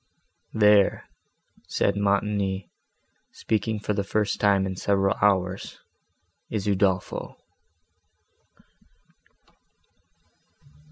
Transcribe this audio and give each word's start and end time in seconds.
"There," 0.55 1.07
said 1.67 1.95
Montoni, 1.95 2.67
speaking 3.31 3.79
for 3.79 3.93
the 3.93 4.03
first 4.03 4.39
time 4.39 4.65
in 4.65 4.75
several 4.75 5.15
hours, 5.21 5.79
"is 6.49 6.65
Udolpho." 6.67 7.37